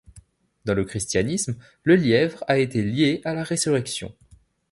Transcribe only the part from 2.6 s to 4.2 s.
lié à la Résurrection.